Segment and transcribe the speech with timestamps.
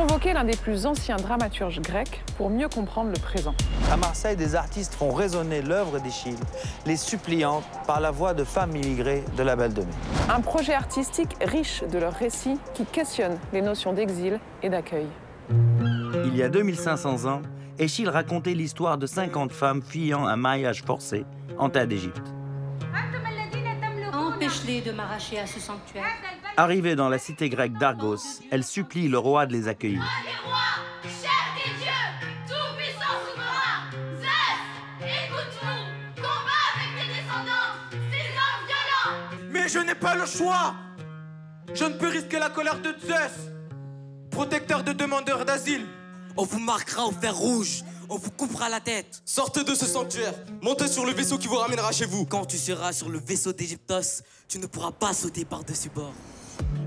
[0.00, 3.54] évoqué l'un des plus anciens dramaturges grecs pour mieux comprendre le présent.
[3.90, 6.38] À Marseille, des artistes font résonner l'œuvre d'Échille,
[6.86, 9.92] les suppliantes, par la voix de femmes immigrées de la Belle de Mai.
[10.30, 15.06] Un projet artistique riche de leurs récits qui questionne les notions d'exil et d'accueil.
[16.24, 17.42] Il y a 2500 ans,
[17.78, 21.24] Échille racontait l'histoire de 50 femmes fuyant un mariage forcé
[21.58, 22.31] en terre d'Égypte.
[24.42, 26.04] Empêche-les de m'arracher à ce sanctuaire.
[26.56, 30.02] Arrivée dans la cité grecque d'Argos, elle supplie le roi de les accueillir.
[30.24, 37.78] Les rois, chers des dieux, tout-puissant souverain, Zeus, écoute-nous, combat avec tes descendants,
[38.10, 40.74] ces hommes violents Mais je n'ai pas le choix
[41.72, 43.52] Je ne peux risquer la colère de Zeus,
[44.32, 45.86] protecteur de demandeurs d'asile.
[46.36, 47.84] On vous marquera au fer rouge.
[48.14, 49.22] On vous coupera la tête.
[49.24, 50.34] Sortez de ce sanctuaire.
[50.60, 52.26] Montez sur le vaisseau qui vous ramènera chez vous.
[52.26, 56.12] Quand tu seras sur le vaisseau d'Égyptos, tu ne pourras pas sauter par-dessus bord.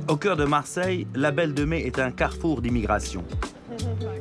[0.07, 3.23] Au cœur de Marseille, la Belle de Mai est un carrefour d'immigration.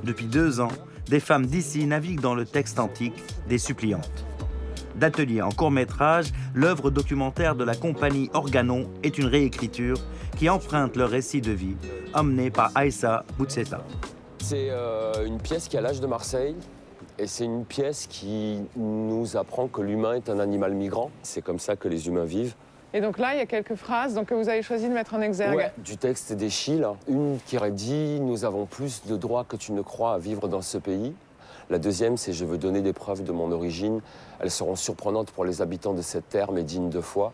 [0.03, 0.73] Depuis deux ans,
[1.06, 4.25] des femmes d'ici naviguent dans le texte antique des suppliantes.
[4.95, 9.98] D'atelier en court-métrage, l'œuvre documentaire de la compagnie Organon est une réécriture
[10.39, 11.77] qui emprunte leur récit de vie,
[12.14, 13.84] emmené par Aïssa Boutseta.
[14.42, 16.57] C'est euh, une pièce qui a l'âge de Marseille.
[17.19, 21.11] Et c'est une pièce qui nous apprend que l'humain est un animal migrant.
[21.23, 22.55] C'est comme ça que les humains vivent.
[22.93, 25.15] Et donc là, il y a quelques phrases donc, que vous avez choisi de mettre
[25.15, 25.57] en exergue.
[25.57, 26.87] Ouais, du texte d'Échille.
[27.09, 30.48] Une qui aurait dit Nous avons plus de droits que tu ne crois à vivre
[30.48, 31.15] dans ce pays.
[31.70, 34.01] La deuxième, c'est Je veux donner des preuves de mon origine.
[34.41, 37.33] Elles seront surprenantes pour les habitants de cette terre, mais dignes de foi.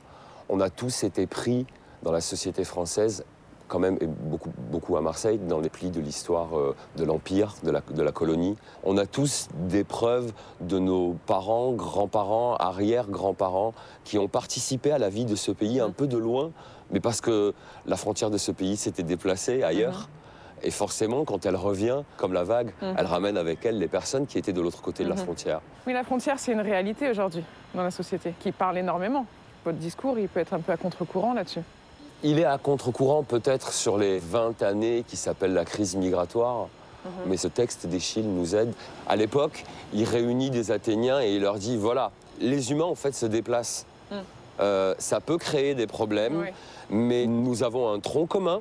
[0.49, 1.67] On a tous été pris
[2.03, 3.25] dans la société française
[3.71, 7.55] quand même, et beaucoup, beaucoup à Marseille, dans les plis de l'histoire euh, de l'Empire,
[7.63, 8.57] de la, de la colonie.
[8.85, 13.73] On a tous des preuves de nos parents, grands-parents, arrière-grands-parents,
[14.05, 16.51] qui ont participé à la vie de ce pays un peu de loin,
[16.91, 17.55] mais parce que
[17.87, 20.09] la frontière de ce pays s'était déplacée ailleurs.
[20.63, 22.95] Et forcément, quand elle revient, comme la vague, Mhm.
[22.99, 25.61] elle ramène avec elle les personnes qui étaient de l'autre côté de la frontière.
[25.87, 27.45] Oui, la frontière, c'est une réalité aujourd'hui
[27.75, 29.25] dans la société qui parle énormément.
[29.65, 31.61] Votre discours, il peut être un peu à contre-courant là-dessus.
[32.23, 36.69] Il est à contre-courant peut-être sur les 20 années qui s'appellent la crise migratoire,
[37.27, 38.75] mais ce texte d'Échille nous aide.
[39.09, 39.65] À l'époque,
[39.95, 42.11] il réunit des Athéniens et il leur dit, voilà,
[42.41, 43.87] les humains en fait se déplacent.
[44.11, 44.15] Mm.
[44.61, 46.49] Euh, ça peut créer des problèmes, Oui.
[46.91, 48.61] mais nous avons un tronc commun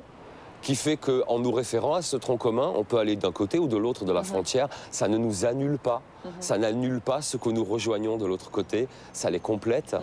[0.62, 3.66] qui fait qu'en nous référant à ce tronc commun, on peut aller d'un côté ou
[3.66, 4.68] de l'autre de la frontière.
[4.90, 6.02] Ça ne nous annule pas.
[6.38, 8.88] Ça n'annule pas ce que nous rejoignons de l'autre côté.
[9.14, 9.96] Ça les complète,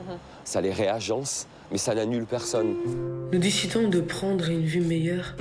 [0.43, 2.75] ça les réagence, mais ça n'annule personne.
[3.31, 5.35] Nous décidons de prendre une vue meilleure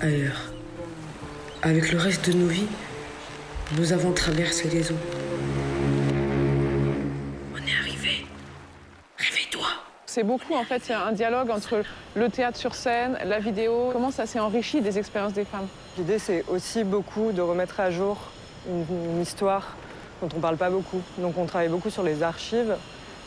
[0.00, 0.52] ailleurs.
[1.62, 2.66] Avec le reste de nos vies,
[3.78, 4.96] nous avons traversé les eaux.
[7.52, 8.26] On est arrivé.
[9.18, 9.66] Réveille-toi.
[10.06, 11.82] C'est beaucoup, en fait, c'est un dialogue entre
[12.16, 13.90] le théâtre sur scène, la vidéo.
[13.92, 15.68] Comment ça s'est enrichi des expériences des femmes?
[15.96, 18.16] L'idée, c'est aussi beaucoup de remettre à jour
[18.68, 18.84] une,
[19.14, 19.76] une histoire
[20.22, 21.02] dont on ne parle pas beaucoup.
[21.18, 22.74] Donc on travaille beaucoup sur les archives,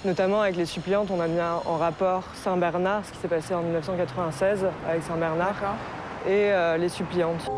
[0.06, 1.10] notamment avec les suppliantes.
[1.12, 5.56] On a mis en rapport Saint-Bernard, ce qui s'est passé en 1996 avec Saint-Bernard,
[6.26, 7.50] et euh, les suppliantes.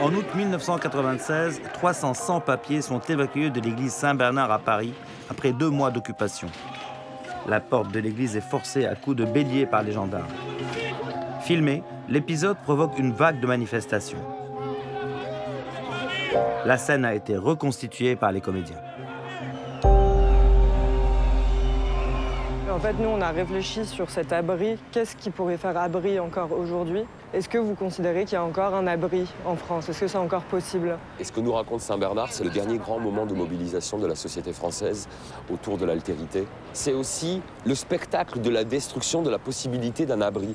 [0.00, 4.94] En août 1996, 300 sans-papiers sont évacués de l'église Saint-Bernard à Paris
[5.30, 6.48] après deux mois d'occupation.
[7.46, 10.24] La porte de l'église est forcée à coups de bélier par les gendarmes.
[11.42, 14.18] Filmé, l'épisode provoque une vague de manifestations.
[16.64, 18.76] La scène a été reconstituée par les comédiens.
[22.70, 24.78] En fait, nous, on a réfléchi sur cet abri.
[24.92, 27.02] Qu'est-ce qui pourrait faire abri encore aujourd'hui?
[27.34, 29.88] Est-ce que vous considérez qu'il y a encore un abri en France?
[29.88, 30.96] Est-ce que c'est encore possible?
[31.18, 34.14] Et ce que nous raconte Saint-Bernard, c'est le dernier grand moment de mobilisation de la
[34.14, 35.08] société française
[35.52, 36.46] autour de l'altérité.
[36.72, 40.54] C'est aussi le spectacle de la destruction de la possibilité d'un abri.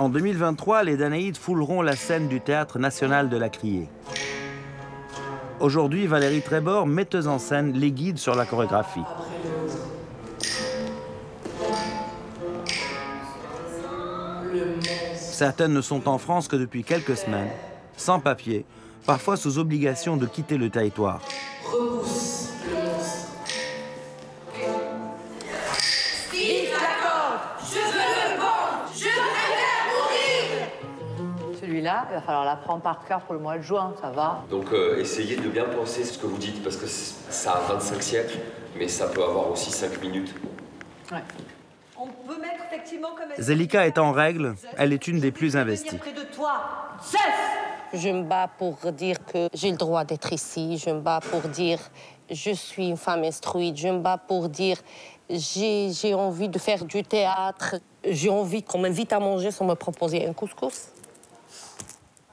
[0.00, 3.88] En 2023, les Danaïdes fouleront la scène du Théâtre national de la Criée.
[5.60, 9.04] Aujourd'hui, Valérie Trébor, metteuse en scène, les guide sur la chorégraphie.
[15.36, 17.50] Certaines ne sont en France que depuis quelques semaines,
[17.98, 18.64] sans papier,
[19.04, 21.20] parfois sous obligation de quitter le territoire.
[21.62, 23.28] Repousse le monstre.
[25.78, 30.68] Steve, d'accord Je veux le bon Je préfère mourir
[31.60, 34.72] Celui-là, il va falloir l'apprendre par cœur pour le mois de juin, ça va Donc
[34.72, 38.38] euh, essayez de bien penser ce que vous dites, parce que ça a 25 siècles,
[38.78, 40.34] mais ça peut avoir aussi 5 minutes.
[41.98, 45.96] On peut mettre effectivement comme Zelika est en règle, elle est une des plus investies.
[45.96, 46.52] près de toi.
[47.00, 47.20] Cesse
[47.94, 50.78] Je me bats pour dire que j'ai le droit d'être ici.
[50.78, 51.78] Je me bats pour dire
[52.30, 53.76] je suis une femme instruite.
[53.76, 54.78] Je me bats pour dire
[55.30, 57.76] j'ai j'ai envie de faire du théâtre.
[58.04, 60.90] J'ai envie qu'on m'invite à manger sans me proposer un couscous.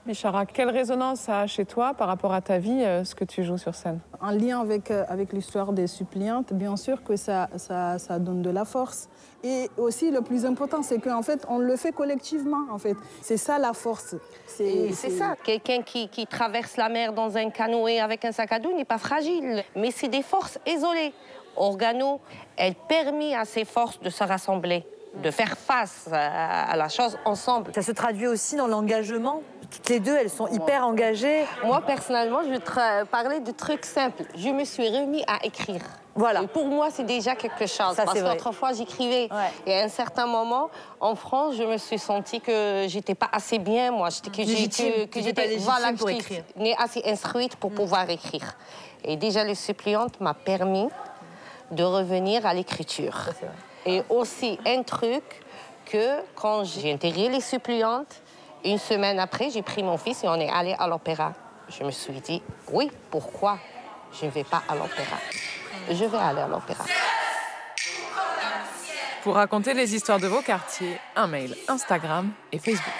[0.05, 3.23] Bichara, quelle résonance ça a chez toi par rapport à ta vie, euh, ce que
[3.23, 4.01] tu joues sur scène?
[4.19, 8.41] En lien avec, euh, avec l'histoire des suppliantes, bien sûr que ça, ça, ça donne
[8.41, 9.07] de la force.
[9.45, 12.97] Et aussi, le plus important, c'est qu'en fait, on le fait collectivement, en fait.
[13.21, 14.15] C'est ça la force.
[14.45, 15.35] C'est ça.
[15.41, 18.83] Quelqu'un qui, qui traverse la mer dans un canoë avec un sac à dos n'est
[18.83, 21.13] pas fragile, mais c'est des forces isolées.
[21.55, 22.19] Organo,
[22.57, 24.85] elle permet à ces forces de se rassembler,
[25.23, 27.71] de faire face à, à la chose ensemble.
[27.73, 29.41] Ça se traduit aussi dans l'engagement.
[29.73, 31.45] Toutes les deux, elles sont hyper engagées.
[31.63, 34.23] Moi, personnellement, je vais te parler de trucs simples.
[34.37, 35.81] Je me suis remis à écrire.
[36.15, 36.43] Voilà.
[36.43, 37.95] Et pour moi, c'est déjà quelque chose.
[37.95, 38.33] Ça, parce c'est vrai.
[38.33, 39.29] qu'autrefois, j'écrivais.
[39.65, 43.57] Et à un certain moment, en France, je me suis sentie que j'étais pas assez
[43.57, 44.09] bien, moi.
[44.11, 44.91] J'étais- Que, Légitime.
[45.09, 46.43] que, j'étais que pour j'étais écrire.
[46.55, 48.55] née assez instruite pour pouvoir écrire.
[49.03, 50.87] Et déjà, les suppliantes m'a permis
[51.71, 53.17] de revenir à l'écriture.
[53.87, 55.23] Et aussi, un truc
[55.85, 58.21] que quand j'ai intégré les suppliantes,
[58.63, 61.33] une semaine après, j'ai pris mon fils et on est allé à l'opéra.
[61.69, 63.57] Je me suis dit, oui, pourquoi
[64.19, 65.17] je ne vais pas à l'opéra?
[65.89, 66.85] Je vais aller à l'opéra.
[69.23, 72.93] Pour raconter les histoires de vos quartiers, un mail, Instagram et Facebook.